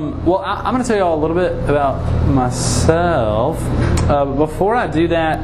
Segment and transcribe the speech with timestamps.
[0.00, 3.60] Um, well, I, am going to tell you all a little bit about myself.
[4.08, 5.38] Uh, before I do that,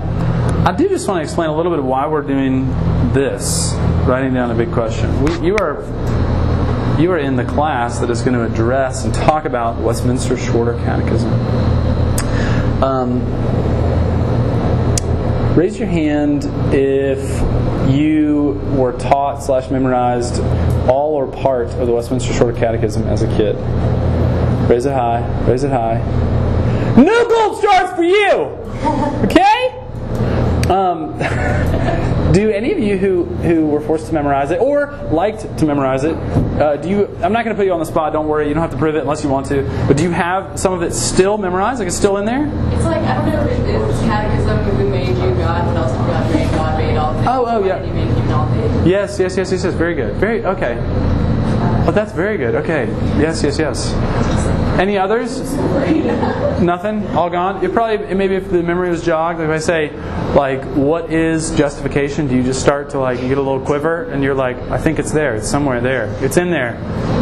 [0.67, 2.67] I do just want to explain a little bit of why we're doing
[3.13, 3.75] this,
[4.07, 5.23] writing down a big question.
[5.23, 5.83] We, you are
[6.99, 10.73] you are in the class that is going to address and talk about Westminster Shorter
[10.79, 11.31] Catechism.
[12.83, 13.21] Um,
[15.55, 17.21] raise your hand if
[17.91, 20.41] you were taught slash memorized
[20.89, 23.57] all or part of the Westminster Shorter Catechism as a kid.
[24.69, 25.21] Raise it high.
[25.45, 25.99] Raise it high.
[26.97, 28.57] No gold stars for you.
[29.25, 29.83] Okay.
[30.69, 31.17] Um,
[32.33, 36.05] do any of you who, who were forced to memorize it or liked to memorize
[36.05, 36.17] it,
[36.61, 37.07] uh, do you?
[37.23, 38.13] I'm not going to put you on the spot.
[38.13, 38.49] Don't worry.
[38.49, 39.63] You don't have to prove it unless you want to.
[39.87, 41.79] But do you have some of it still memorized?
[41.79, 42.47] Like it's still in there?
[42.75, 44.59] It's like I don't know if it's catechism.
[44.77, 45.35] Who made you?
[45.37, 45.67] God.
[45.67, 45.93] What else?
[45.93, 46.51] God made.
[46.51, 47.27] God made all things.
[47.29, 47.85] Oh, oh, yeah.
[47.85, 48.87] He made human all things.
[48.87, 49.75] Yes, yes, yes, yes, yes.
[49.75, 50.15] Very good.
[50.17, 50.77] Very okay.
[51.87, 52.57] Oh, that's very good.
[52.57, 52.87] Okay.
[53.21, 53.93] Yes, yes, yes.
[54.79, 55.41] Any others?
[56.61, 57.07] Nothing?
[57.09, 57.65] All gone?
[57.65, 59.91] It probably maybe if the memory was jogged, if I say,
[60.35, 62.29] like, what is justification?
[62.29, 64.77] Do you just start to like you get a little quiver and you're like, I
[64.79, 65.35] think it's there.
[65.35, 66.15] It's somewhere there.
[66.23, 66.77] It's in there.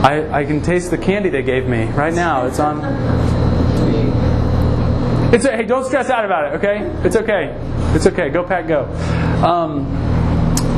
[0.05, 2.47] I, I can taste the candy they gave me right now.
[2.47, 2.83] It's on.
[5.33, 6.57] It's hey, don't stress out about it.
[6.59, 7.57] Okay, it's okay.
[7.95, 8.31] It's okay.
[8.31, 8.85] Go pack, go.
[9.45, 9.85] Um,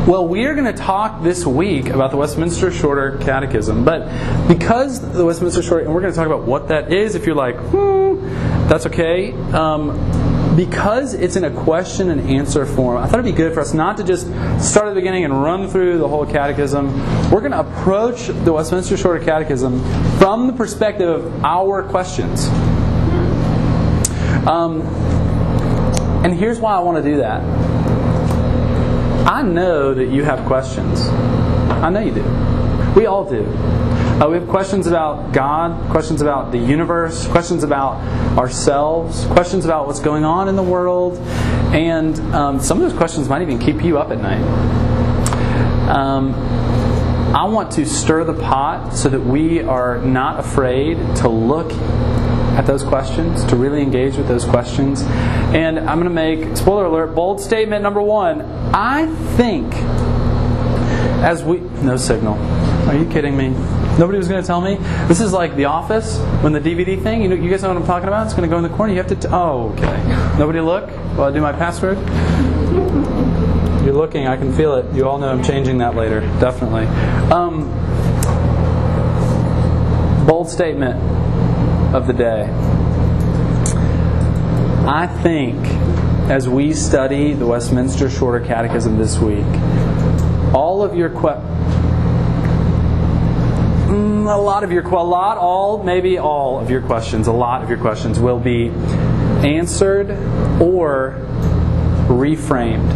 [0.07, 4.07] well, we are going to talk this week about the Westminster Shorter Catechism, but
[4.47, 7.17] because the Westminster Shorter, and we're going to talk about what that is.
[7.17, 8.25] If you're like, hmm,
[8.69, 9.33] that's okay.
[9.53, 13.59] Um, because it's in a question and answer form, I thought it'd be good for
[13.59, 14.27] us not to just
[14.63, 16.87] start at the beginning and run through the whole catechism.
[17.33, 19.81] We're going to approach the Westminster Shorter Catechism
[20.19, 22.47] from the perspective of our questions.
[24.47, 24.83] Um,
[26.25, 27.66] and here's why I want to do that.
[29.27, 31.01] I know that you have questions.
[31.01, 32.23] I know you do.
[32.95, 33.45] We all do.
[33.45, 37.97] Uh, we have questions about God, questions about the universe, questions about
[38.39, 41.19] ourselves, questions about what's going on in the world,
[41.75, 44.45] and um, some of those questions might even keep you up at night.
[45.89, 46.33] Um,
[47.35, 51.73] I want to stir the pot so that we are not afraid to look
[52.57, 55.03] at those questions, to really engage with those questions.
[55.03, 58.43] And I'm going to make, spoiler alert, bold statement number one.
[58.75, 59.07] I
[59.37, 59.73] think
[61.23, 61.59] as we.
[61.83, 62.35] No signal.
[62.89, 63.49] Are you kidding me?
[63.99, 64.77] Nobody was going to tell me.
[65.09, 67.23] This is like The Office when the DVD thing.
[67.23, 68.27] You know, you guys know what I'm talking about.
[68.27, 68.93] It's going to go in the corner.
[68.93, 69.17] You have to.
[69.17, 70.37] T- oh, okay.
[70.39, 71.99] Nobody look while I do my password.
[73.85, 74.27] You're looking.
[74.27, 74.95] I can feel it.
[74.95, 76.21] You all know I'm changing that later.
[76.41, 76.87] Definitely.
[77.33, 77.67] Um,
[80.27, 81.01] bold statement
[81.95, 82.49] of the day.
[84.89, 85.57] I think
[86.31, 89.45] as we study the Westminster Shorter Catechism this week,
[90.55, 91.47] all of your questions,
[93.89, 97.63] mm, a lot of your a lot all maybe all of your questions a lot
[97.63, 98.71] of your questions will be
[99.47, 100.11] answered
[100.61, 101.15] or
[102.09, 102.93] reframed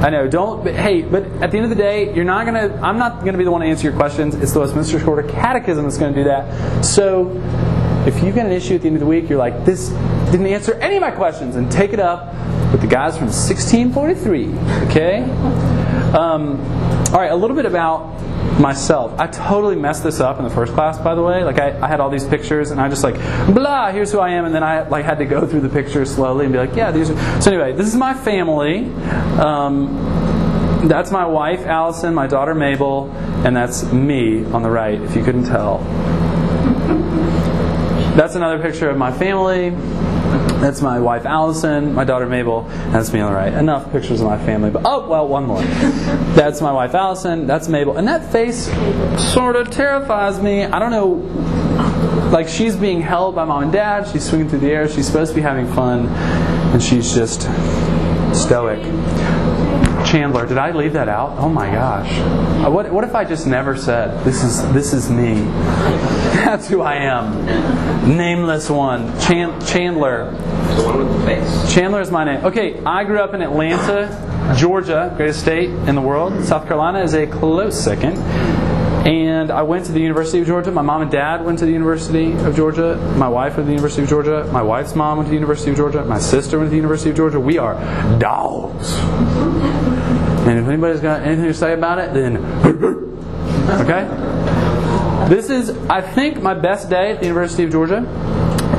[0.00, 0.26] I know.
[0.26, 0.64] Don't.
[0.64, 2.80] But hey, but at the end of the day, you're not gonna.
[2.82, 4.34] I'm not gonna be the one to answer your questions.
[4.34, 6.82] It's the Westminster Shorter Catechism that's to do that.
[6.82, 7.30] So,
[8.06, 9.90] if you get an issue at the end of the week, you're like, this
[10.30, 12.32] didn't answer any of my questions, and take it up
[12.72, 14.48] with the guys from 1643.
[14.88, 15.22] Okay.
[16.14, 16.58] Um,
[17.12, 17.30] all right.
[17.30, 18.18] A little bit about
[18.58, 19.18] myself.
[19.18, 21.44] I totally messed this up in the first class, by the way.
[21.44, 23.14] Like I, I, had all these pictures, and I just like
[23.46, 23.92] blah.
[23.92, 26.44] Here's who I am, and then I like had to go through the pictures slowly
[26.46, 27.10] and be like, yeah, these.
[27.10, 27.40] Are...
[27.40, 28.86] So anyway, this is my family.
[29.38, 33.10] Um, that's my wife, Allison, my daughter, Mabel,
[33.44, 35.00] and that's me on the right.
[35.00, 35.78] If you couldn't tell.
[38.16, 39.70] That's another picture of my family.
[40.60, 42.62] That's my wife Allison, my daughter Mabel,
[42.92, 43.52] that's me on the right.
[43.52, 45.62] Enough pictures of my family, but oh well, one more.
[46.34, 48.66] That's my wife Allison, that's Mabel, and that face
[49.32, 50.64] sort of terrifies me.
[50.64, 54.06] I don't know, like she's being held by mom and dad.
[54.08, 54.88] She's swinging through the air.
[54.88, 57.42] She's supposed to be having fun, and she's just
[58.32, 58.80] stoic.
[60.10, 61.38] Chandler, did I leave that out?
[61.38, 62.10] Oh my gosh.
[62.66, 65.34] Uh, what, what if I just never said, this is, this is me?
[66.34, 68.16] That's who I am.
[68.16, 69.06] Nameless one.
[69.20, 70.32] Chan- Chandler.
[70.32, 71.72] The one with the face.
[71.72, 72.44] Chandler is my name.
[72.44, 76.44] Okay, I grew up in Atlanta, Georgia, greatest state in the world.
[76.44, 78.18] South Carolina is a close second.
[79.06, 80.72] And I went to the University of Georgia.
[80.72, 82.96] My mom and dad went to the University of Georgia.
[83.16, 84.48] My wife went to the University of Georgia.
[84.52, 86.04] My wife's mom went to the University of Georgia.
[86.04, 87.38] My sister went to the University of Georgia.
[87.38, 87.74] We are
[88.18, 88.98] dogs.
[90.48, 92.36] And if anybody's got anything to say about it, then
[93.80, 94.06] okay.
[95.28, 97.98] This is, I think, my best day at the University of Georgia.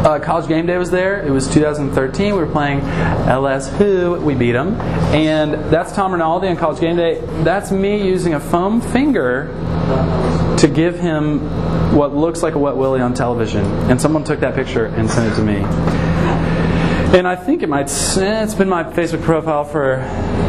[0.02, 1.26] Uh, college game day was there.
[1.26, 2.34] It was 2013.
[2.34, 4.20] We were playing LS Who.
[4.20, 4.74] We beat them,
[5.14, 7.22] and that's Tom Rinaldi on college game day.
[7.44, 9.48] That's me using a foam finger
[10.58, 11.40] to give him
[11.96, 15.32] what looks like a wet willy on television, and someone took that picture and sent
[15.32, 15.60] it to me.
[17.14, 17.92] And I think it might.
[17.92, 19.98] It's been my Facebook profile for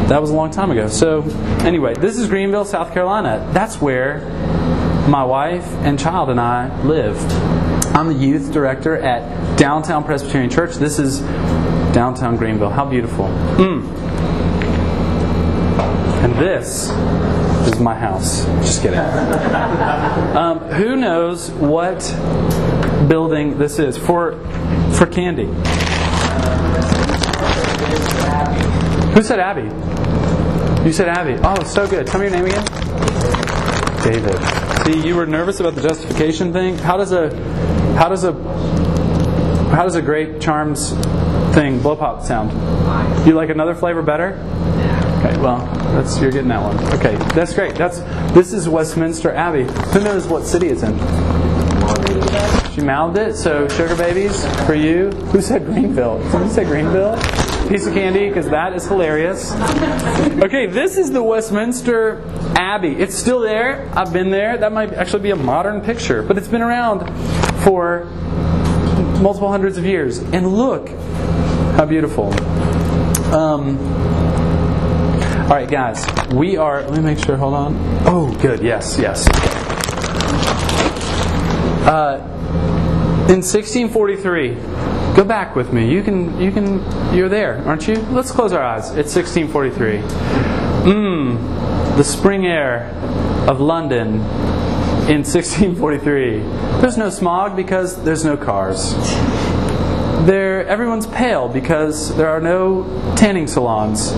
[0.07, 0.87] that was a long time ago.
[0.87, 1.21] So
[1.65, 3.49] anyway, this is Greenville, South Carolina.
[3.51, 4.19] That's where
[5.09, 7.17] my wife and child and I live.
[7.93, 10.75] I'm the youth director at Downtown Presbyterian Church.
[10.75, 11.19] This is
[11.93, 12.69] downtown Greenville.
[12.69, 13.25] How beautiful.
[13.57, 13.83] Mm.
[16.23, 16.89] And this
[17.67, 18.45] is my house.
[18.61, 18.99] Just kidding.
[20.33, 21.99] Um, who knows what
[23.07, 24.39] building this is for
[24.93, 25.47] for candy?
[29.13, 29.63] Who said Abby?
[30.85, 31.39] You said Abby.
[31.43, 32.07] Oh, so good.
[32.07, 32.65] Tell me your name again.
[34.03, 34.37] David.
[34.83, 36.77] See, you were nervous about the justification thing.
[36.77, 37.29] How does a
[37.95, 38.33] how does a
[39.69, 40.93] how does a grape charms
[41.53, 42.51] thing blow pop sound?
[43.25, 44.33] You like another flavor better?
[45.19, 45.59] Okay, well,
[45.93, 46.77] that's you're getting that one.
[46.95, 47.75] Okay, that's great.
[47.75, 47.99] That's
[48.33, 49.63] this is Westminster Abbey.
[49.63, 50.97] Who knows what city it's in?
[52.73, 53.35] She mouthed it.
[53.35, 55.11] So sugar babies for you.
[55.31, 56.19] Who said Greenville?
[56.31, 57.15] Someone say Greenville?
[57.69, 59.51] Piece of candy because that is hilarious.
[60.43, 62.21] Okay, this is the Westminster
[62.55, 62.95] Abbey.
[62.95, 63.89] It's still there.
[63.95, 64.57] I've been there.
[64.57, 67.07] That might actually be a modern picture, but it's been around
[67.63, 68.05] for
[69.21, 70.19] multiple hundreds of years.
[70.19, 70.89] And look
[71.77, 72.33] how beautiful.
[73.33, 73.79] Um,
[75.43, 76.81] all right, guys, we are.
[76.81, 77.37] Let me make sure.
[77.37, 77.75] Hold on.
[78.05, 78.61] Oh, good.
[78.61, 79.27] Yes, yes.
[81.87, 82.19] Uh,
[83.29, 84.51] in 1643,
[85.15, 85.91] go back with me.
[85.91, 86.39] You can.
[86.39, 86.79] You can.
[87.15, 87.95] You're there, aren't you?
[88.11, 88.89] Let's close our eyes.
[88.91, 89.97] It's 1643.
[90.91, 92.89] Mmm, the spring air
[93.47, 94.15] of London
[95.09, 96.39] in 1643.
[96.81, 98.93] There's no smog because there's no cars.
[100.25, 102.83] There, everyone's pale because there are no
[103.17, 104.13] tanning salons.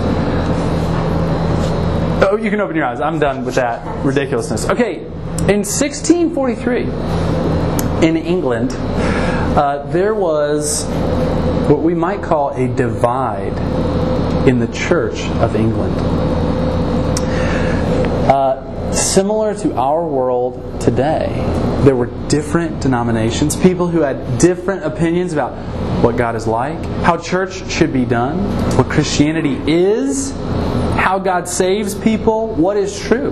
[2.24, 3.02] Oh, you can open your eyes.
[3.02, 4.70] I'm done with that ridiculousness.
[4.70, 5.00] Okay,
[5.50, 6.84] in 1643,
[8.08, 8.72] in England,
[9.56, 10.86] uh, there was
[11.70, 13.58] what we might call a divide
[14.48, 15.96] in the Church of England.
[18.30, 21.30] Uh, similar to our world today,
[21.84, 25.54] there were different denominations, people who had different opinions about
[26.04, 28.38] what God is like, how church should be done,
[28.78, 30.32] what Christianity is,
[30.98, 33.32] how God saves people, what is true.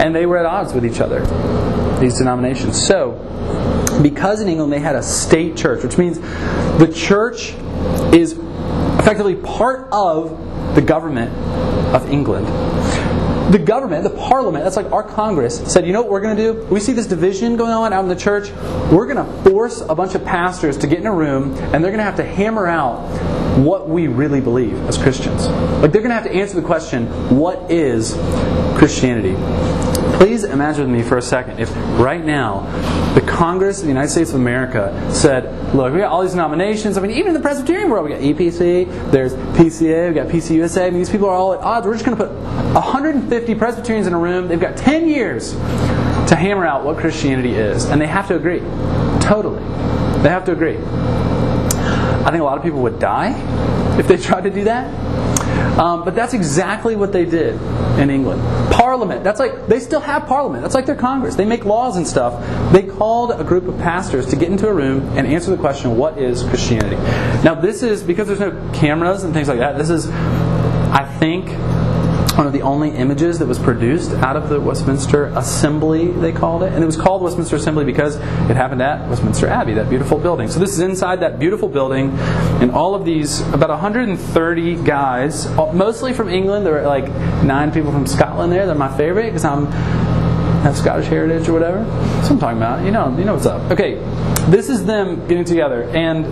[0.00, 1.20] And they were at odds with each other,
[1.98, 2.80] these denominations.
[2.80, 3.12] So,
[4.02, 6.18] because in England they had a state church, which means
[6.78, 7.54] the church
[8.14, 8.32] is
[8.98, 11.32] effectively part of the government
[11.94, 12.46] of England.
[13.52, 16.52] The government, the parliament, that's like our Congress, said, you know what we're going to
[16.52, 16.64] do?
[16.66, 18.50] We see this division going on out in the church.
[18.92, 21.90] We're going to force a bunch of pastors to get in a room and they're
[21.90, 22.98] going to have to hammer out
[23.56, 25.48] what we really believe as Christians.
[25.48, 28.12] Like they're going to have to answer the question, what is
[28.76, 29.32] Christianity?
[30.18, 32.62] Please imagine with me for a second if right now
[33.14, 36.98] the Congress of the United States of America said, look, we got all these nominations.
[36.98, 40.82] I mean, even in the Presbyterian world, we got EPC, there's PCA, we got PCUSA.
[40.82, 41.86] I mean, these people are all at odds.
[41.86, 44.48] We're just going to put 150 Presbyterians in a room.
[44.48, 47.84] They've got 10 years to hammer out what Christianity is.
[47.84, 48.58] And they have to agree.
[49.20, 49.60] Totally.
[50.22, 50.78] They have to agree.
[50.78, 53.38] I think a lot of people would die
[54.00, 54.92] if they tried to do that.
[55.78, 57.54] Um, but that's exactly what they did
[57.98, 58.42] in England.
[58.72, 60.62] Parliament, that's like, they still have Parliament.
[60.62, 61.36] That's like their Congress.
[61.36, 62.72] They make laws and stuff.
[62.72, 65.96] They called a group of pastors to get into a room and answer the question,
[65.96, 66.96] what is Christianity?
[67.44, 71.48] Now, this is, because there's no cameras and things like that, this is, I think,
[72.38, 76.62] one of the only images that was produced out of the Westminster Assembly, they called
[76.62, 76.72] it.
[76.72, 80.48] And it was called Westminster Assembly because it happened at Westminster Abbey, that beautiful building.
[80.48, 82.12] So this is inside that beautiful building,
[82.60, 86.64] and all of these, about 130 guys, mostly from England.
[86.64, 87.08] There were like
[87.42, 88.66] nine people from Scotland there.
[88.66, 89.66] They're my favorite because I'm
[90.62, 91.84] have Scottish heritage or whatever.
[91.84, 92.84] What I'm talking about.
[92.84, 93.70] You know, you know what's up.
[93.72, 93.94] Okay,
[94.48, 96.24] this is them getting together, and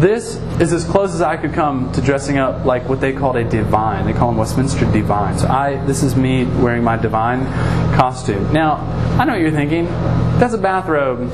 [0.00, 3.36] this is as close as I could come to dressing up like what they called
[3.36, 4.06] a divine.
[4.06, 5.38] They call them Westminster divine.
[5.38, 7.44] So I, this is me wearing my divine
[7.96, 8.52] costume.
[8.52, 8.76] Now,
[9.18, 9.86] I know what you're thinking.
[10.38, 11.30] That's a bathrobe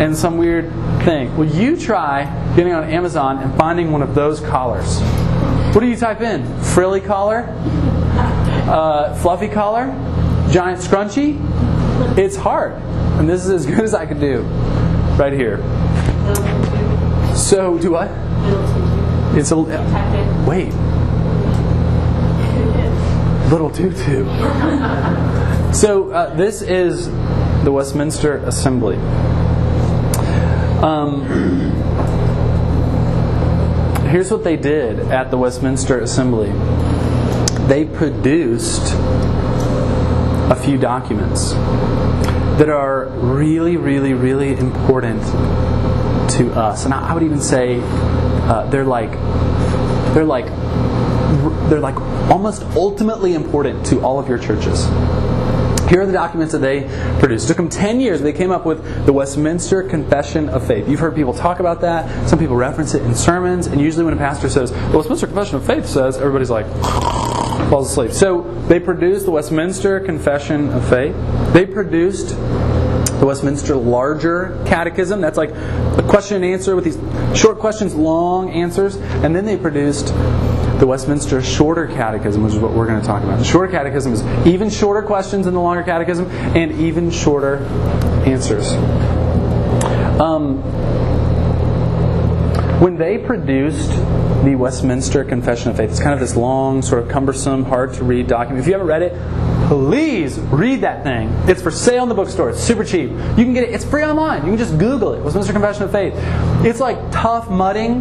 [0.00, 0.70] and some weird
[1.04, 1.36] thing.
[1.36, 2.24] Well, you try
[2.56, 5.00] getting on Amazon and finding one of those collars.
[5.74, 6.44] What do you type in?
[6.62, 7.46] Frilly collar?
[8.66, 9.86] Uh, fluffy collar?
[10.50, 11.38] Giant scrunchie?
[12.18, 12.72] It's hard.
[13.18, 14.40] And this is as good as I could do
[15.16, 15.58] right here.
[17.50, 18.08] So, do what?
[19.36, 19.56] It's a.
[20.46, 20.72] Wait.
[23.50, 24.24] Little tutu.
[25.74, 27.06] So, uh, this is
[27.64, 28.94] the Westminster Assembly.
[30.80, 31.24] Um,
[34.10, 36.52] here's what they did at the Westminster Assembly
[37.66, 38.92] they produced
[40.52, 41.54] a few documents.
[42.60, 45.22] that are really, really, really important
[46.38, 46.84] to us.
[46.84, 49.12] And I would even say uh, they're like
[50.14, 50.46] they're like
[51.68, 51.96] they're like
[52.30, 54.86] almost ultimately important to all of your churches.
[55.88, 56.82] Here are the documents that they
[57.18, 57.46] produced.
[57.46, 58.20] It took them 10 years.
[58.20, 60.88] They came up with the Westminster Confession of Faith.
[60.88, 62.28] You've heard people talk about that.
[62.28, 63.66] Some people reference it in sermons.
[63.66, 66.66] And usually when a pastor says, the Westminster Confession of Faith says, everybody's like,
[67.70, 68.12] falls asleep.
[68.12, 71.16] So they produced the Westminster Confession of Faith.
[71.52, 72.36] They produced
[73.20, 75.20] the Westminster Larger Catechism.
[75.20, 78.96] That's like a question and answer with these short questions, long answers.
[78.96, 80.06] And then they produced
[80.80, 83.38] the Westminster Shorter Catechism, which is what we're going to talk about.
[83.38, 87.58] The Shorter Catechism is even shorter questions than the Longer Catechism and even shorter
[88.24, 88.72] answers.
[90.18, 90.62] Um,
[92.80, 93.90] when they produced
[94.44, 98.04] the Westminster Confession of Faith, it's kind of this long, sort of cumbersome, hard to
[98.04, 98.60] read document.
[98.60, 99.12] If you haven't read it,
[99.70, 101.28] please read that thing.
[101.48, 102.50] It's for sale in the bookstore.
[102.50, 103.08] It's super cheap.
[103.10, 103.70] You can get it.
[103.70, 104.42] It's free online.
[104.42, 105.22] You can just Google it.
[105.22, 106.12] Westminster Confession of Faith.
[106.66, 108.00] It's like tough mudding,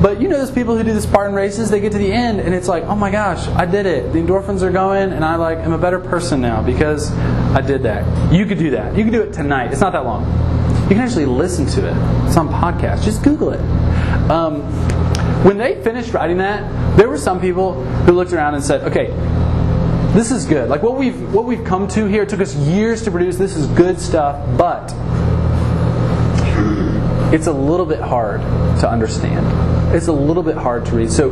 [0.00, 1.68] but you know those people who do the Spartan races.
[1.68, 4.14] They get to the end and it's like, oh my gosh, I did it.
[4.14, 7.82] The endorphins are going, and I like am a better person now because I did
[7.82, 8.32] that.
[8.32, 8.96] You could do that.
[8.96, 9.72] You can do it tonight.
[9.72, 10.24] It's not that long.
[10.84, 12.26] You can actually listen to it.
[12.28, 13.04] It's on podcast.
[13.04, 13.60] Just Google it.
[14.30, 14.62] Um,
[15.44, 19.10] when they finished writing that, there were some people who looked around and said, "Okay,
[20.14, 20.68] this is good.
[20.68, 22.22] Like what we've what we've come to here.
[22.24, 23.36] It took us years to produce.
[23.36, 24.92] This is good stuff, but
[27.32, 28.40] it's a little bit hard
[28.80, 29.46] to understand.
[29.94, 31.12] It's a little bit hard to read.
[31.12, 31.28] So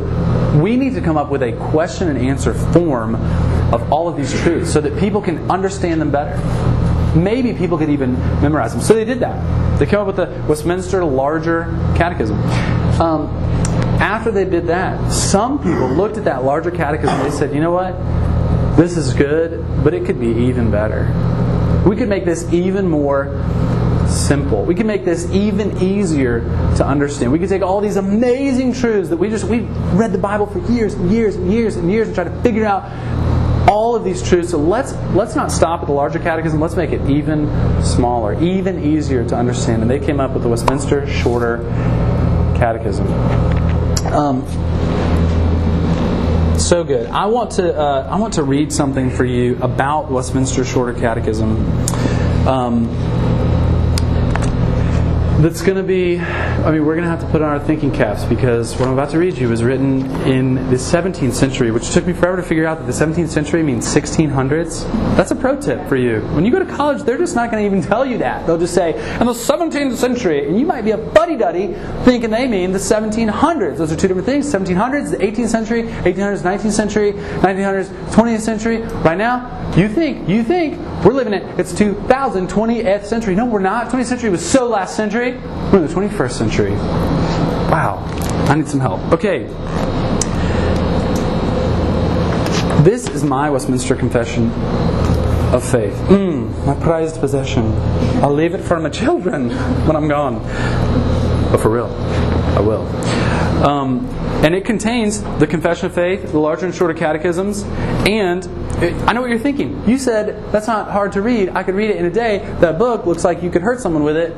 [0.61, 3.15] we need to come up with a question and answer form
[3.73, 6.37] of all of these truths so that people can understand them better.
[7.17, 8.81] Maybe people could even memorize them.
[8.81, 9.79] So they did that.
[9.79, 11.65] They came up with the Westminster Larger
[11.97, 12.39] Catechism.
[13.01, 13.27] Um,
[13.99, 17.59] after they did that, some people looked at that larger catechism and they said, you
[17.59, 17.93] know what?
[18.79, 21.03] This is good, but it could be even better.
[21.85, 23.25] We could make this even more
[24.07, 24.63] simple.
[24.63, 26.39] We can make this even easier
[26.77, 27.33] to understand.
[27.33, 30.59] We can take all these amazing truths that we just we've read the Bible for
[30.71, 32.85] years and years and years and years and try to figure out
[33.69, 34.51] all of these truths.
[34.51, 36.61] So let's let's not stop at the larger catechism.
[36.61, 37.49] Let's make it even
[37.83, 39.81] smaller, even easier to understand.
[39.81, 41.57] And they came up with the Westminster Shorter
[42.57, 43.07] Catechism.
[44.13, 44.68] Um,
[46.69, 47.07] so good.
[47.07, 51.65] I want to uh, I want to read something for you about Westminster Shorter Catechism.
[52.47, 52.85] Um,
[55.41, 57.93] that's going to be, I mean, we're going to have to put on our thinking
[57.93, 61.91] caps because what I'm about to read you was written in the 17th century, which
[61.91, 64.83] took me forever to figure out that the 17th century means 1600s.
[65.15, 66.19] That's a pro tip for you.
[66.33, 68.45] When you go to college, they're just not going to even tell you that.
[68.45, 72.31] They'll just say, in the 17th century, and you might be a buddy duddy thinking
[72.31, 73.77] they mean the 1700s.
[73.77, 74.45] Those are two different things.
[74.51, 78.81] 1700s, the 18th century, 1800s, 19th century, 1900s, 20th century.
[78.81, 83.33] Right now, you think, you think we're living in it's 2020th century.
[83.33, 83.89] No, we're not.
[83.89, 85.37] 20th century was so last century.
[85.71, 86.71] We're in the 21st century.
[87.71, 88.03] Wow.
[88.49, 88.99] I need some help.
[89.13, 89.43] Okay.
[92.83, 94.51] This is my Westminster Confession
[95.53, 95.95] of Faith.
[96.07, 97.71] Mm, my prized possession.
[98.21, 99.51] I'll leave it for my children
[99.87, 100.39] when I'm gone.
[101.51, 102.85] But for real, I will.
[103.65, 104.05] Um,
[104.43, 107.63] and it contains the Confession of Faith, the larger and shorter catechisms,
[108.07, 109.87] and it, I know what you're thinking.
[109.87, 111.49] You said that's not hard to read.
[111.49, 112.39] I could read it in a day.
[112.59, 114.33] That book looks like you could hurt someone with it.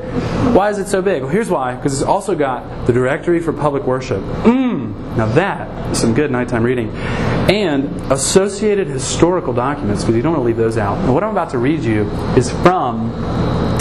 [0.52, 1.22] Why is it so big?
[1.22, 1.76] Well, here's why.
[1.76, 4.20] Because it's also got the Directory for Public Worship.
[4.20, 5.16] Mmm.
[5.16, 10.02] Now that is some good nighttime reading, and associated historical documents.
[10.02, 10.98] Because you don't want to leave those out.
[10.98, 13.12] And what I'm about to read you is from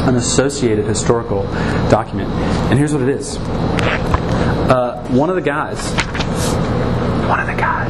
[0.04, 1.44] an associated historical
[1.90, 2.30] document.
[2.70, 3.38] And here's what it is.
[3.38, 5.92] Uh, one of the guys,
[7.28, 7.81] one of the guys,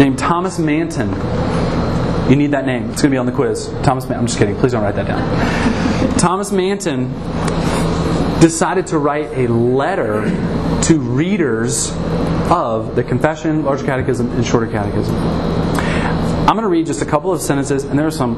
[0.00, 1.10] named Thomas Manton.
[2.30, 2.90] You need that name.
[2.90, 3.66] It's going to be on the quiz.
[3.82, 4.20] Thomas Manton.
[4.20, 4.56] I'm just kidding.
[4.56, 6.18] Please don't write that down.
[6.18, 7.12] Thomas Manton
[8.40, 10.24] decided to write a letter
[10.84, 11.90] to readers
[12.50, 15.14] of the Confession, Larger Catechism, and Shorter Catechism.
[15.14, 18.36] I'm going to read just a couple of sentences, and there are some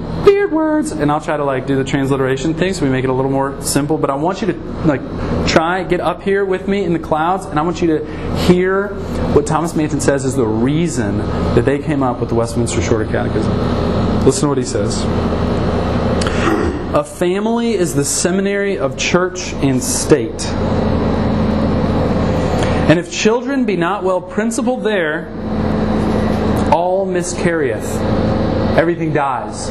[0.52, 3.12] words, and I'll try to like do the transliteration thing so we make it a
[3.12, 3.98] little more simple.
[3.98, 5.00] But I want you to like
[5.48, 8.88] try get up here with me in the clouds, and I want you to hear
[9.34, 11.18] what Thomas Manton says is the reason
[11.54, 13.52] that they came up with the Westminster Shorter Catechism.
[14.24, 15.02] Listen to what he says.
[16.94, 20.46] A family is the seminary of church and state.
[22.88, 25.28] And if children be not well principled there,
[26.70, 27.96] all miscarrieth.
[28.76, 29.70] Everything dies.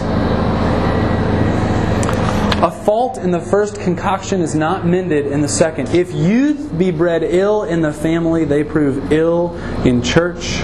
[2.61, 5.89] A fault in the first concoction is not mended in the second.
[5.95, 10.57] If youth be bred ill in the family, they prove ill in church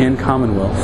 [0.00, 0.76] and commonwealth.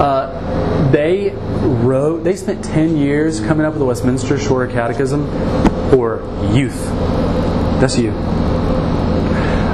[0.00, 1.34] Uh, they
[1.84, 5.26] wrote, they spent 10 years coming up with the Westminster Shorter Catechism
[5.90, 6.22] for
[6.54, 6.82] youth.
[7.78, 8.12] That's you.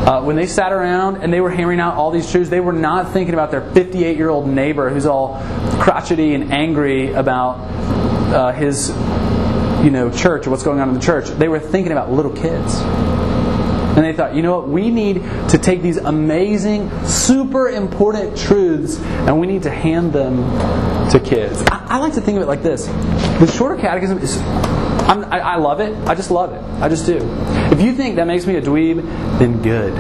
[0.02, 2.73] Uh, when they sat around and they were hammering out all these truths, they were
[2.73, 5.40] not thinking about their 58 year old neighbor who's all
[5.78, 7.59] crotchety and angry about
[8.32, 8.88] uh, his
[9.85, 11.28] you know, church or what's going on in the church.
[11.28, 12.80] They were thinking about little kids.
[13.94, 18.99] And they thought, you know what, we need to take these amazing, super important truths
[18.99, 20.37] and we need to hand them
[21.11, 21.62] to kids.
[21.71, 25.56] I, I like to think of it like this the shorter catechism is I, I
[25.56, 25.97] love it.
[26.09, 26.62] I just love it.
[26.80, 27.18] I just do.
[27.73, 29.02] If you think that makes me a dweeb,
[29.38, 29.95] then good.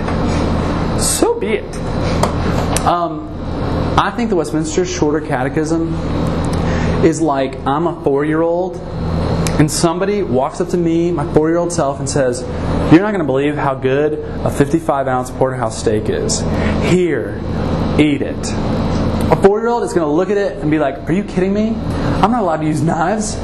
[1.00, 1.76] So be it.
[2.86, 3.28] Um,
[3.98, 5.94] I think the Westminster Shorter Catechism
[7.02, 8.76] is like I'm a four year old
[9.58, 12.42] and somebody walks up to me, my four year old self, and says,
[12.92, 16.40] You're not going to believe how good a 55 ounce porterhouse steak is.
[16.90, 17.40] Here,
[17.98, 18.36] eat it.
[19.30, 21.24] A four year old is going to look at it and be like, Are you
[21.24, 21.68] kidding me?
[22.22, 23.36] I'm not allowed to use knives.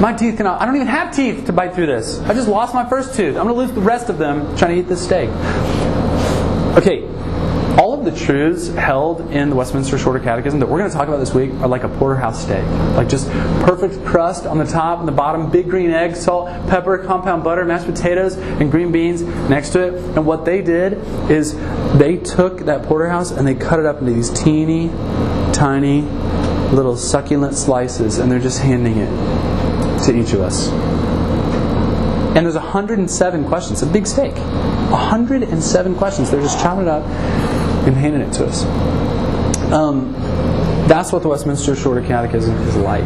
[0.00, 2.18] My teeth cannot, I don't even have teeth to bite through this.
[2.20, 3.36] I just lost my first tooth.
[3.36, 5.28] I'm going to lose the rest of them trying to eat this steak.
[6.76, 7.02] Okay,
[7.80, 11.08] all of the truths held in the Westminster Shorter Catechism that we're going to talk
[11.08, 12.62] about this week are like a porterhouse steak.
[12.94, 13.26] Like just
[13.64, 17.64] perfect crust on the top and the bottom, big green egg, salt, pepper, compound butter,
[17.64, 19.94] mashed potatoes, and green beans next to it.
[20.14, 20.92] And what they did
[21.30, 21.56] is
[21.96, 24.88] they took that porterhouse and they cut it up into these teeny,
[25.54, 26.02] tiny,
[26.74, 30.68] little succulent slices, and they're just handing it to each of us.
[32.36, 33.80] And there's 107 questions.
[33.80, 34.34] A big steak.
[34.34, 36.30] 107 questions.
[36.30, 37.04] They're just chopping it up
[37.86, 38.64] and handing it to us.
[39.72, 40.12] Um,
[40.88, 43.04] that's what the Westminster Shorter Catechism is like.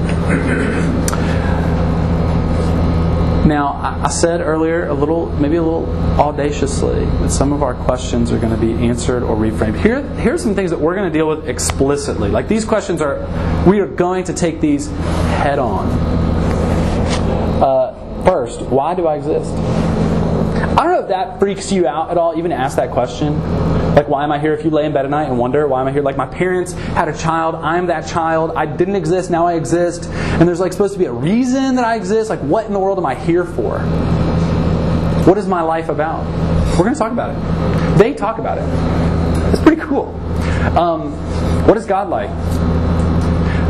[3.47, 5.87] Now, I said earlier, a little, maybe a little
[6.19, 9.79] audaciously, that some of our questions are going to be answered or reframed.
[9.83, 12.31] Here, here are some things that we're going to deal with explicitly.
[12.31, 13.19] Like these questions are,
[13.69, 15.91] we are going to take these head on.
[17.63, 19.53] Uh, first, why do I exist?
[19.53, 23.35] I don't know if that freaks you out at all, even to ask that question.
[23.95, 24.53] Like, why am I here?
[24.55, 26.03] If you lay in bed at night and wonder, why am I here?
[26.03, 27.55] Like, my parents had a child.
[27.55, 28.53] I'm that child.
[28.57, 29.31] I didn't exist.
[29.31, 30.07] Now I exist.
[30.07, 32.29] And there's like supposed to be a reason that I exist.
[32.29, 33.79] Like, what in the world am I here for?
[35.25, 36.25] What is my life about?
[36.73, 37.99] We're going to talk about it.
[37.99, 39.55] They talk about it.
[39.55, 40.07] It's pretty cool.
[40.77, 41.13] Um,
[41.69, 42.31] what is God like?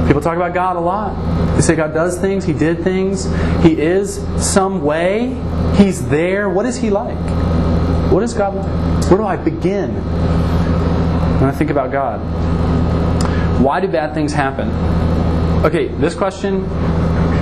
[0.07, 1.55] People talk about God a lot.
[1.55, 3.25] They say God does things, He did things,
[3.63, 5.41] He is some way,
[5.77, 6.49] He's there.
[6.49, 7.54] What is He like?
[8.15, 8.55] What is God?
[9.11, 9.93] Where do I begin
[11.41, 12.21] when I think about God?
[13.61, 14.69] Why do bad things happen?
[15.65, 16.63] Okay, this question,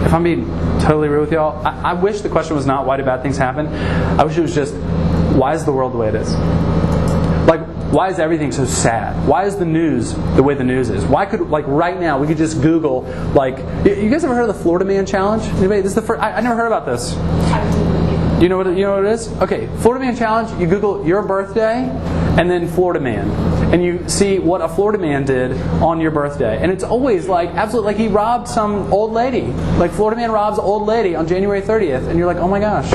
[0.03, 0.47] if I'm being
[0.81, 3.37] totally real with y'all, I, I wish the question was not why do bad things
[3.37, 3.67] happen.
[3.67, 4.75] I wish it was just
[5.37, 6.33] why is the world the way it is?
[7.47, 7.61] Like,
[7.93, 9.29] why is everything so sad?
[9.29, 11.05] Why is the news the way the news is?
[11.05, 13.03] Why could like right now we could just Google
[13.35, 15.43] like you guys ever heard of the Florida Man Challenge?
[15.59, 15.83] Anybody?
[15.83, 16.23] This is the first.
[16.23, 17.13] I, I never heard about this.
[18.43, 19.29] You know what you know what it is?
[19.35, 20.61] Okay, Florida Man Challenge.
[20.61, 21.89] You Google your birthday
[22.37, 23.31] and then Florida Man,
[23.73, 27.49] and you see what a Florida man did on your birthday, and it's always like
[27.51, 29.47] absolutely like he robbed some old lady.
[29.79, 32.93] Like Florida Man robs old lady on January 30th, and you're like, oh my gosh,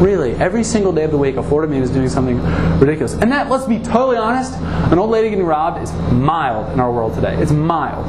[0.00, 0.34] really?
[0.34, 2.38] Every single day of the week, a Florida man is doing something
[2.78, 3.14] ridiculous.
[3.14, 6.92] And that, let's be totally honest, an old lady getting robbed is mild in our
[6.92, 7.36] world today.
[7.36, 8.06] It's mild.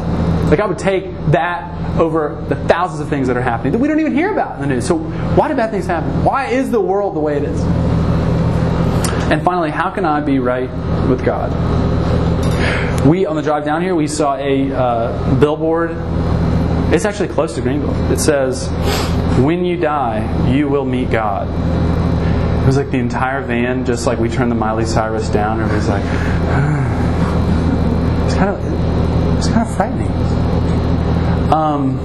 [0.50, 3.88] Like I would take that over the thousands of things that are happening that we
[3.88, 4.86] don't even hear about in the news.
[4.86, 6.26] So why do bad things happen?
[6.26, 7.62] Why is the world the way it is?
[9.32, 10.70] And finally, how can I be right
[11.08, 11.52] with God?
[13.06, 15.90] We on the drive down here, we saw a uh, billboard.
[16.94, 17.96] It's actually close to Greenville.
[18.12, 18.70] It says,
[19.40, 21.48] "When you die, you will meet God."
[22.62, 25.72] It was like the entire van, just like we turned the Miley Cyrus down, and
[25.72, 26.04] it was like,
[28.26, 28.60] it's kind of,
[29.40, 30.12] it's kind of frightening.
[31.52, 31.98] Um,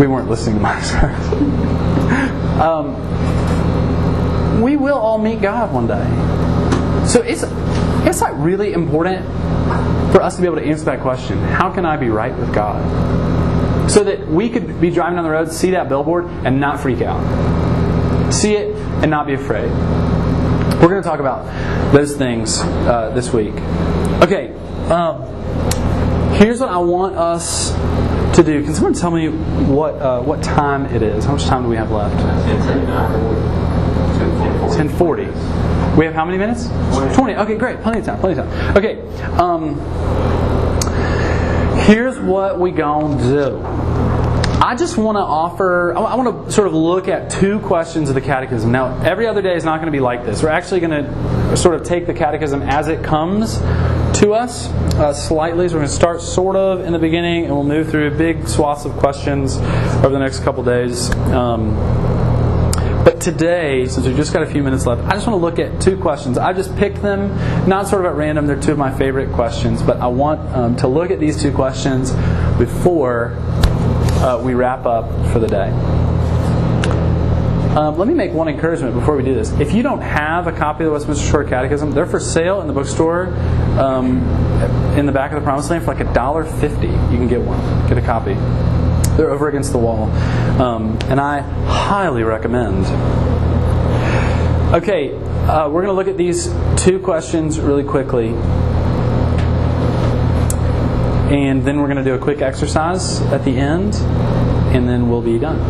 [0.00, 1.32] we weren't listening to Miley Cyrus.
[2.60, 2.96] um,
[4.60, 6.04] we will all meet God one day.
[7.06, 7.44] So it's
[8.06, 9.26] it's like really important
[10.12, 11.38] for us to be able to answer that question.
[11.38, 13.90] How can I be right with God?
[13.90, 17.02] So that we could be driving down the road, see that billboard, and not freak
[17.02, 17.22] out.
[18.32, 19.70] See it and not be afraid.
[20.80, 21.44] We're going to talk about
[21.92, 23.54] those things uh, this week.
[24.22, 24.52] Okay,
[24.88, 25.22] um,
[26.34, 27.72] here's what I want us
[28.36, 28.62] to do.
[28.62, 31.24] Can someone tell me what uh, what time it is?
[31.24, 32.14] How much time do we have left?
[34.76, 35.75] 1040.
[35.96, 36.66] We have how many minutes?
[37.16, 37.36] 20.
[37.36, 37.80] Okay, great.
[37.80, 38.20] Plenty of time.
[38.20, 38.76] Plenty of time.
[38.76, 39.00] Okay.
[39.38, 39.76] Um,
[41.86, 43.62] here's what we gonna do.
[44.66, 48.14] I just want to offer, I want to sort of look at two questions of
[48.14, 48.72] the Catechism.
[48.72, 50.42] Now, every other day is not going to be like this.
[50.42, 53.58] We're actually going to sort of take the Catechism as it comes
[54.18, 55.68] to us uh, slightly.
[55.68, 58.48] So we're going to start sort of in the beginning, and we'll move through big
[58.48, 61.14] swaths of questions over the next couple days.
[61.14, 61.76] Um,
[63.06, 65.60] but today, since we've just got a few minutes left, I just want to look
[65.60, 66.36] at two questions.
[66.38, 67.28] I just picked them,
[67.68, 68.48] not sort of at random.
[68.48, 71.52] They're two of my favorite questions, but I want um, to look at these two
[71.52, 72.10] questions
[72.58, 75.70] before uh, we wrap up for the day.
[77.76, 79.52] Um, let me make one encouragement before we do this.
[79.60, 82.66] If you don't have a copy of the Westminster Short Catechism, they're for sale in
[82.66, 83.28] the bookstore
[83.78, 84.18] um,
[84.98, 86.88] in the back of the Promised Land for like a dollar fifty.
[86.88, 88.34] You can get one, get a copy.
[89.16, 90.08] They're over against the wall,
[90.60, 92.86] um, and I highly recommend.
[94.74, 98.28] Okay, uh, we're going to look at these two questions really quickly,
[101.28, 103.94] and then we're going to do a quick exercise at the end,
[104.74, 105.60] and then we'll be done.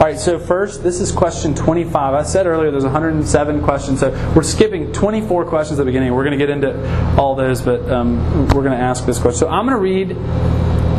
[0.00, 2.14] All right, so first, this is question 25.
[2.14, 6.14] I said earlier there's 107 questions, so we're skipping 24 questions at the beginning.
[6.14, 9.40] We're going to get into all those, but um, we're going to ask this question.
[9.40, 10.16] So I'm going to read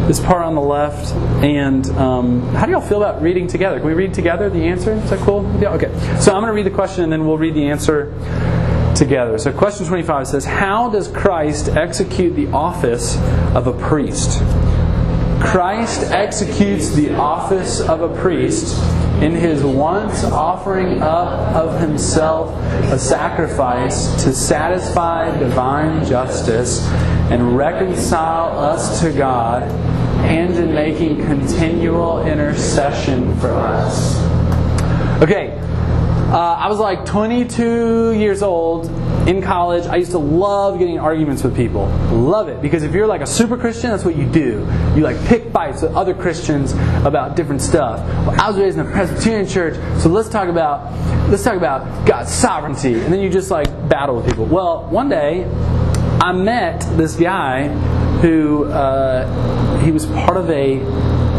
[0.07, 3.77] this part on the left, and um, how do y'all feel about reading together?
[3.77, 4.93] Can we read together the answer?
[4.93, 5.43] Is that cool?
[5.61, 5.87] Yeah, okay.
[6.19, 8.13] So I'm going to read the question, and then we'll read the answer
[8.95, 9.37] together.
[9.37, 13.17] So question 25 says, How does Christ execute the office
[13.55, 14.39] of a priest?
[15.41, 18.75] Christ executes the office of a priest
[19.21, 22.55] in his once offering up of himself
[22.91, 26.85] a sacrifice to satisfy divine justice
[27.29, 29.63] and reconcile us to God,
[30.23, 34.19] and in making continual intercession for us.
[35.21, 35.57] Okay,
[36.31, 38.89] uh, I was like 22 years old
[39.27, 39.85] in college.
[39.85, 41.87] I used to love getting arguments with people.
[42.11, 44.67] Love it because if you're like a super Christian, that's what you do.
[44.95, 46.73] You like pick fights with other Christians
[47.05, 47.99] about different stuff.
[48.25, 50.91] Well, I was raised in a Presbyterian church, so let's talk about
[51.29, 54.45] let's talk about God's sovereignty, and then you just like battle with people.
[54.45, 57.67] Well, one day I met this guy
[58.21, 60.77] who uh, he was part of a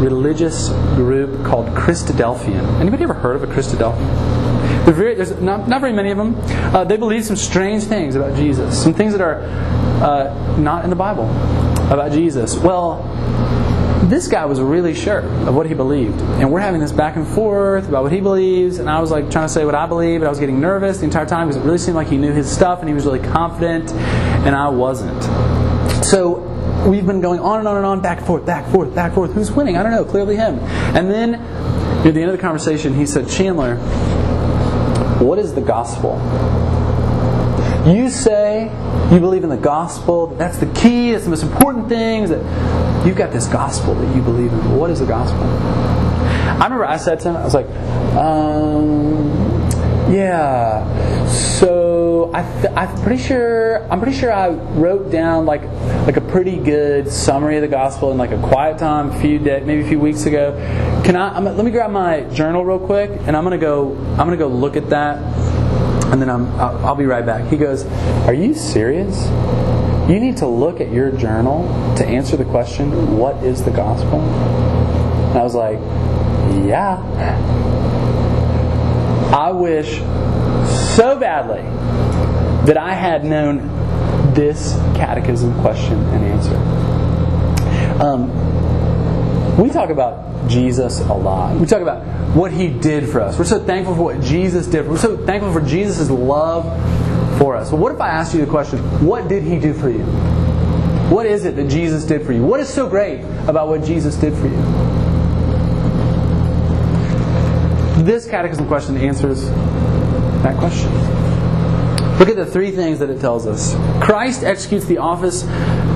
[0.01, 2.81] religious group called Christadelphian.
[2.81, 4.52] Anybody ever heard of a Christadelphian?
[4.85, 6.35] Very, there's not, not, very many of them.
[6.75, 9.43] Uh, they believe some strange things about Jesus, some things that are
[10.03, 11.31] uh, not in the Bible
[11.93, 12.57] about Jesus.
[12.57, 13.03] Well,
[14.13, 16.21] this guy was really sure of what he believed.
[16.21, 18.79] And we're having this back and forth about what he believes.
[18.79, 20.99] And I was like trying to say what I believe, but I was getting nervous
[20.99, 23.07] the entire time because it really seemed like he knew his stuff and he was
[23.07, 25.23] really confident, and I wasn't.
[26.05, 26.41] So
[26.87, 29.07] we've been going on and on and on, back and forth, back and forth, back
[29.07, 29.33] and forth.
[29.33, 29.77] Who's winning?
[29.77, 30.59] I don't know, clearly him.
[30.59, 31.33] And then
[32.03, 33.77] near the end of the conversation, he said, Chandler,
[35.23, 36.19] what is the gospel?
[37.87, 38.71] You say
[39.13, 43.07] you believe in the gospel, that that's the key, that's the most important thing, that
[43.07, 44.77] you've got this gospel that you believe in.
[44.77, 45.43] What is the gospel?
[45.43, 47.67] I remember I said to him, I was like,
[48.17, 49.31] um,
[50.13, 51.27] yeah.
[51.27, 51.92] So
[52.33, 52.41] I
[52.75, 55.63] I'm pretty sure I'm pretty sure I wrote down like
[56.07, 59.39] like a pretty good summary of the gospel in like a quiet time, a few
[59.39, 60.53] days, maybe a few weeks ago.
[61.05, 61.37] Can I?
[61.37, 63.95] I'm, let me grab my journal real quick, and I'm gonna go.
[64.13, 65.19] I'm gonna go look at that,
[66.11, 66.47] and then I'm.
[66.59, 67.51] I'll, I'll be right back.
[67.51, 67.85] He goes,
[68.27, 69.27] "Are you serious?
[70.09, 71.67] You need to look at your journal
[71.97, 75.79] to answer the question, what is the gospel?" And I was like,
[76.67, 76.99] "Yeah."
[79.35, 79.99] I wish
[80.95, 81.63] so badly
[82.67, 83.59] that I had known
[84.35, 86.57] this catechism question and answer.
[88.03, 88.31] Um,
[89.61, 91.57] we talk about Jesus a lot.
[91.59, 93.39] We talk about what he did for us.
[93.39, 94.89] We're so thankful for what Jesus did.
[94.89, 96.65] We're so thankful for Jesus' love
[97.39, 97.71] for us.
[97.71, 100.05] But what if I asked you the question, what did he do for you?
[101.11, 102.43] What is it that Jesus did for you?
[102.43, 104.57] What is so great about what Jesus did for you?
[108.05, 109.45] This catechism question answers
[110.43, 111.22] that question.
[112.23, 113.75] Look at the three things that it tells us.
[114.01, 115.43] Christ executes the office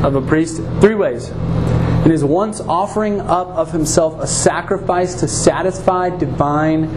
[0.02, 1.28] of a priest three ways.
[1.28, 6.88] In his once offering up of himself a sacrifice to satisfy divine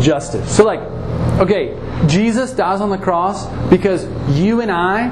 [0.00, 0.56] justice.
[0.56, 0.78] So, like,
[1.40, 4.06] okay, Jesus dies on the cross because
[4.38, 5.08] you and I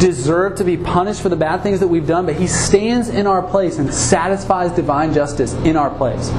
[0.00, 3.26] deserve to be punished for the bad things that we've done, but he stands in
[3.26, 6.30] our place and satisfies divine justice in our place.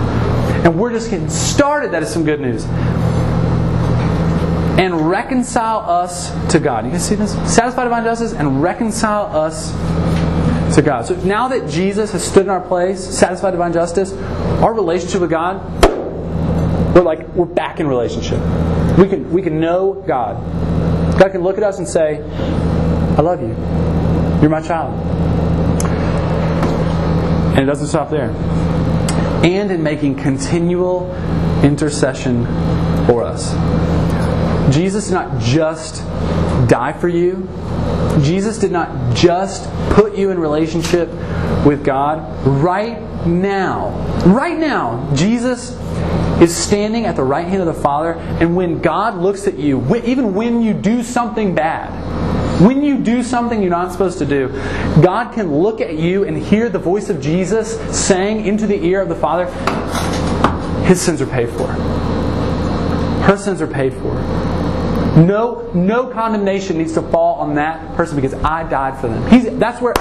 [0.66, 1.92] And we're just getting started.
[1.92, 2.66] That is some good news
[4.78, 6.86] and reconcile us to God.
[6.86, 7.34] You can see this?
[7.52, 9.72] Satisfy divine justice and reconcile us
[10.76, 11.06] to God.
[11.06, 14.12] So now that Jesus has stood in our place, satisfied divine justice,
[14.62, 15.64] our relationship with God,
[16.94, 18.40] we're like we're back in relationship.
[18.98, 20.38] We can we can know God.
[21.20, 22.22] God can look at us and say,
[23.18, 23.56] I love you.
[24.42, 24.94] You're my child.
[27.52, 28.32] And it doesn't stop there.
[29.46, 31.14] And in making continual
[31.64, 32.46] intercession
[33.08, 33.54] for us.
[34.72, 35.98] Jesus did not just
[36.68, 37.48] die for you,
[38.22, 41.10] Jesus did not just put you in relationship
[41.66, 42.46] with God.
[42.46, 43.90] Right now,
[44.26, 45.72] right now, Jesus
[46.42, 49.96] is standing at the right hand of the Father, and when God looks at you,
[50.06, 51.92] even when you do something bad,
[52.62, 54.48] when you do something you're not supposed to do,
[55.02, 59.02] God can look at you and hear the voice of Jesus saying into the ear
[59.02, 59.46] of the Father,
[60.86, 61.68] His sins are paid for.
[63.26, 64.55] Her sins are paid for.
[65.16, 69.30] No, no condemnation needs to fall on that person because I died for them.
[69.30, 69.94] He's, that's where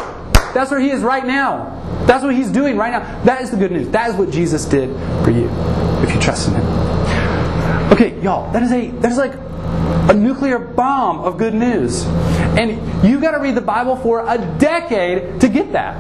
[0.53, 1.81] that's where he is right now.
[2.07, 3.25] That's what he's doing right now.
[3.25, 3.89] That is the good news.
[3.91, 4.89] That is what Jesus did
[5.25, 5.49] for you
[6.03, 6.65] if you trust in him.
[7.93, 12.05] Okay, y'all, that is a that is like a nuclear bomb of good news.
[12.57, 12.71] And
[13.05, 15.97] you've got to read the Bible for a decade to get that.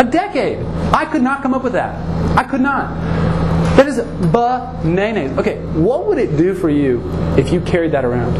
[0.00, 0.64] A decade.
[0.92, 1.94] I could not come up with that.
[2.38, 2.90] I could not.
[3.80, 3.98] That is
[4.30, 5.38] bananas.
[5.38, 7.00] Okay, what would it do for you
[7.38, 8.36] if you carried that around?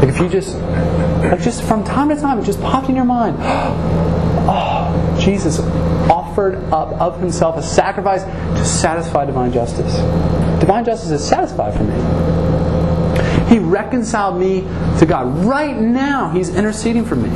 [0.00, 3.04] Like if you just, like just from time to time, it just popped in your
[3.04, 3.36] mind.
[4.48, 5.58] Oh, Jesus
[6.08, 9.96] offered up of himself a sacrifice to satisfy divine justice.
[10.60, 13.50] Divine justice is satisfied for me.
[13.50, 14.60] He reconciled me
[15.00, 15.44] to God.
[15.44, 17.30] Right now, He's interceding for me.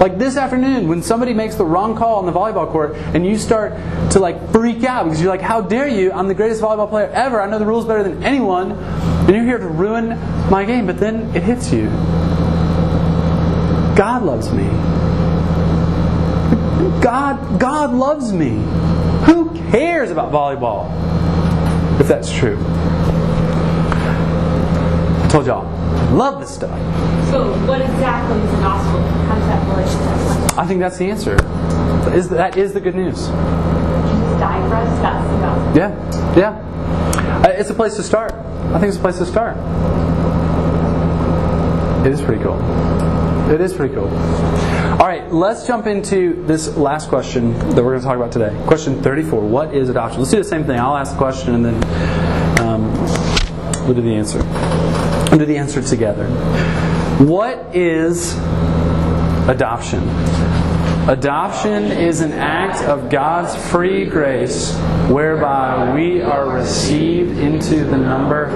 [0.00, 3.36] Like this afternoon, when somebody makes the wrong call on the volleyball court and you
[3.36, 3.72] start
[4.12, 6.10] to like freak out because you're like, how dare you?
[6.10, 7.38] I'm the greatest volleyball player ever.
[7.38, 8.72] I know the rules better than anyone.
[8.72, 10.08] And you're here to ruin
[10.48, 10.86] my game.
[10.86, 11.90] But then it hits you.
[13.94, 14.64] God loves me.
[17.02, 18.52] God, God loves me.
[19.26, 20.88] Who cares about volleyball?
[22.00, 22.56] If that's true.
[25.30, 25.62] I told y'all,
[26.12, 26.76] love this stuff.
[27.30, 29.00] So, what exactly is the gospel?
[29.00, 31.36] How does that relate I think that's the answer.
[31.36, 33.14] That is, that is the good news.
[33.14, 33.30] Jesus
[34.40, 34.98] died for us.
[34.98, 35.76] That's the gospel.
[35.76, 37.44] Yeah, yeah.
[37.46, 38.32] Uh, It's a place to start.
[38.32, 39.56] I think it's a place to start.
[42.04, 42.58] It is pretty cool.
[43.52, 44.08] It is pretty cool.
[44.08, 48.60] All right, let's jump into this last question that we're going to talk about today.
[48.66, 50.18] Question 34 What is adoption?
[50.18, 50.80] Let's do the same thing.
[50.80, 52.92] I'll ask the question and then um,
[53.86, 54.40] we'll do the answer.
[55.30, 56.26] We'll do the answer together.
[57.24, 58.36] What is
[59.48, 60.02] adoption?
[61.08, 64.74] Adoption is an act of God's free grace
[65.08, 68.46] whereby we are received into the number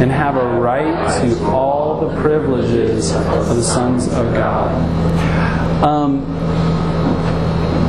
[0.00, 5.84] and have a right to all the privileges of the sons of God.
[5.84, 6.26] Um,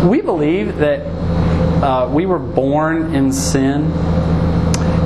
[0.08, 1.02] we believe that
[1.82, 3.92] uh, we were born in sin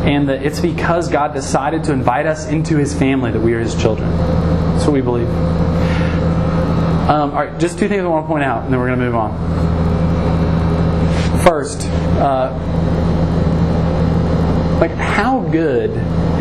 [0.03, 3.59] and that it's because God decided to invite us into His family that we are
[3.59, 4.09] His children.
[4.11, 5.29] That's what we believe.
[7.09, 8.99] Um, all right, just two things I want to point out, and then we're going
[8.99, 9.31] to move on.
[11.43, 11.87] First,
[12.19, 12.51] uh,
[14.79, 15.91] like how good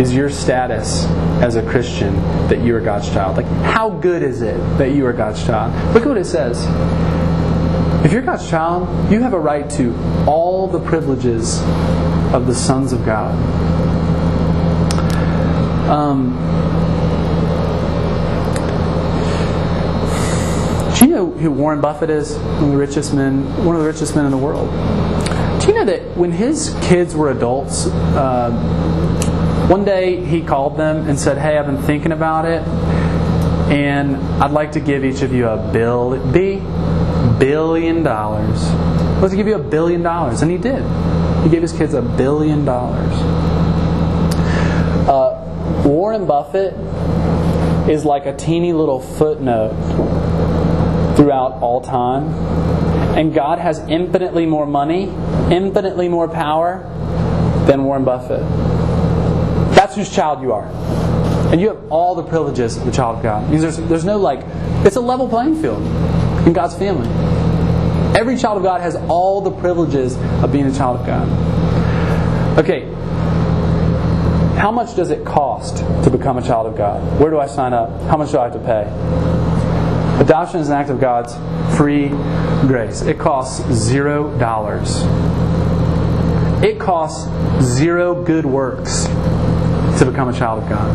[0.00, 1.04] is your status
[1.42, 2.14] as a Christian
[2.48, 3.36] that you are God's child?
[3.36, 5.74] Like how good is it that you are God's child?
[5.94, 6.64] Look at what it says.
[8.02, 9.94] If you're God's child, you have a right to
[10.26, 11.60] all the privileges
[12.32, 13.34] of the sons of God.
[15.90, 16.30] Um,
[20.94, 22.38] do you know who Warren Buffett is?
[22.38, 24.70] One of the richest men, one of the richest men in the world.
[25.60, 28.50] Do you know that when his kids were adults, uh,
[29.68, 32.62] one day he called them and said, "Hey, I've been thinking about it,
[33.70, 36.62] and I'd like to give each of you a bill, b
[37.40, 38.60] billion dollars.
[39.20, 40.82] To give you a billion dollars," and he did.
[41.42, 43.12] He gave his kids a billion dollars.
[45.08, 46.74] Uh, Warren Buffett
[47.88, 49.74] is like a teeny little footnote
[51.16, 52.28] throughout all time.
[53.16, 55.04] And God has infinitely more money,
[55.50, 56.84] infinitely more power
[57.66, 58.40] than Warren Buffett.
[59.74, 60.66] That's whose child you are.
[61.50, 63.50] And you have all the privileges of a child of God.
[63.50, 64.40] There's, there's no like,
[64.86, 65.82] it's a level playing field
[66.46, 67.08] in God's family.
[68.20, 71.26] Every child of God has all the privileges of being a child of God.
[72.58, 72.82] Okay,
[74.60, 77.00] how much does it cost to become a child of God?
[77.18, 77.88] Where do I sign up?
[78.02, 78.82] How much do I have to pay?
[80.22, 81.34] Adoption is an act of God's
[81.78, 82.08] free
[82.68, 83.00] grace.
[83.00, 84.96] It costs zero dollars.
[86.62, 87.26] It costs
[87.64, 89.06] zero good works
[89.98, 90.94] to become a child of God.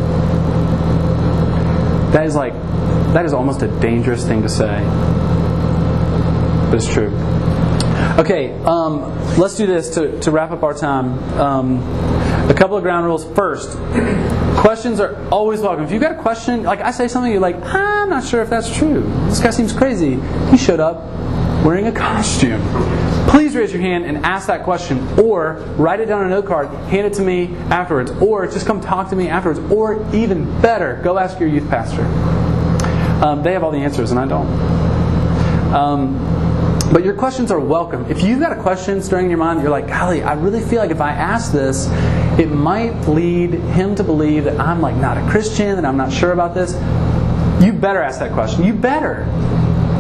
[2.14, 2.54] That is like,
[3.14, 5.15] that is almost a dangerous thing to say.
[6.76, 7.08] It's true.
[8.20, 9.02] Okay, um,
[9.38, 11.18] let's do this to, to wrap up our time.
[11.40, 11.80] Um,
[12.50, 13.26] a couple of ground rules.
[13.34, 13.78] First,
[14.58, 15.86] questions are always welcome.
[15.86, 18.50] If you've got a question, like I say something, you're like, I'm not sure if
[18.50, 19.04] that's true.
[19.28, 20.20] This guy seems crazy.
[20.52, 21.04] He showed up
[21.66, 22.62] wearing a costume.
[23.30, 26.46] Please raise your hand and ask that question, or write it down on a note
[26.46, 30.62] card, hand it to me afterwards, or just come talk to me afterwards, or even
[30.62, 32.04] better, go ask your youth pastor.
[33.26, 34.76] Um, they have all the answers, and I don't.
[36.92, 38.10] But your questions are welcome.
[38.10, 40.80] If you've got a question stirring in your mind, you're like, golly, I really feel
[40.80, 41.88] like if I ask this,
[42.40, 46.14] it might lead him to believe that I'm like not a Christian, that I'm not
[46.14, 46.74] sure about this.
[47.64, 48.64] You better ask that question.
[48.64, 49.24] You better.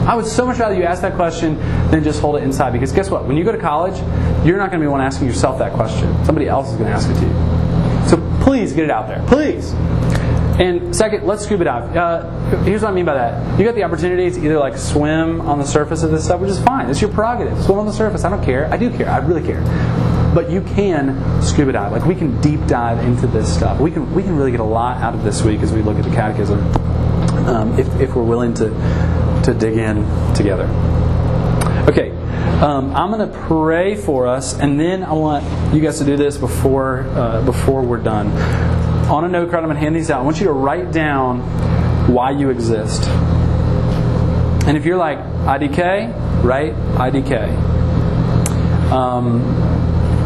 [0.08, 1.58] I would so much rather you ask that question
[1.90, 2.72] than just hold it inside.
[2.74, 3.26] Because guess what?
[3.26, 3.98] When you go to college,
[4.46, 6.14] you're not going to be the one asking yourself that question.
[6.26, 8.08] Somebody else is going to ask it to you.
[8.08, 9.24] So please get it out there.
[9.28, 9.74] Please.
[10.60, 11.96] And second, let's scuba dive.
[11.98, 13.60] Uh, here's what I mean by that.
[13.60, 16.50] You got the opportunity to either like swim on the surface of this stuff, which
[16.50, 16.90] is fine.
[16.90, 17.62] It's your prerogative.
[17.66, 18.24] Swim on the surface.
[18.24, 18.72] I don't care.
[18.74, 19.10] I do care.
[19.10, 19.62] I really care.
[20.34, 21.92] But you can scuba dive.
[21.92, 23.82] Like we can deep dive into this stuff.
[23.82, 25.98] We can we can really get a lot out of this week as we look
[25.98, 26.60] at the catechism,
[27.48, 28.70] um, if if we're willing to
[29.44, 30.66] to dig in together.
[31.90, 32.12] Okay,
[32.62, 36.18] um, I'm going to pray for us, and then I want you guys to do
[36.18, 38.32] this before uh, before we're done.
[39.10, 40.22] On a note card, I'm going to hand these out.
[40.22, 41.40] I want you to write down
[42.12, 43.04] why you exist.
[44.68, 48.92] And if you're like IDK, write IDK.
[48.92, 49.42] Um,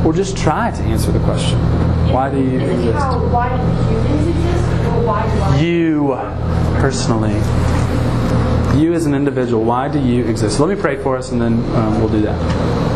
[0.05, 1.59] or just try to answer the question.
[2.13, 2.97] Why do you Is exist?
[2.97, 3.57] how, why do
[3.89, 5.59] humans exist, or why do I?
[5.59, 6.15] You
[6.79, 7.35] personally.
[8.81, 10.59] You as an individual, why do you exist?
[10.59, 12.88] Let me pray for us and then um, we'll do that.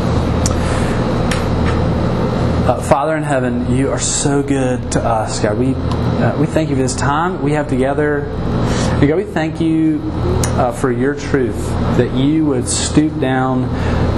[2.63, 5.57] Uh, Father in heaven, you are so good to us, God.
[5.57, 8.21] We, uh, we thank you for this time we have together.
[8.21, 13.63] And God, we thank you uh, for your truth, that you would stoop down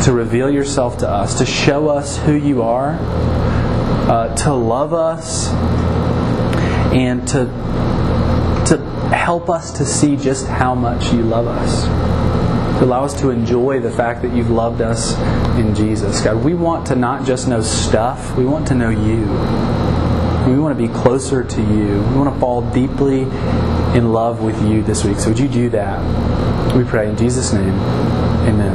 [0.03, 2.99] to reveal yourself to us, to show us who you are,
[4.11, 5.49] uh, to love us,
[6.93, 7.45] and to
[8.67, 8.77] to
[9.11, 12.04] help us to see just how much you love us.
[12.79, 15.17] To allow us to enjoy the fact that you've loved us
[15.57, 16.21] in Jesus.
[16.21, 19.21] God, we want to not just know stuff, we want to know you.
[20.51, 22.01] We want to be closer to you.
[22.03, 23.21] We want to fall deeply
[23.97, 25.19] in love with you this week.
[25.19, 26.75] So would you do that?
[26.75, 27.73] We pray in Jesus' name.
[28.45, 28.74] Amen.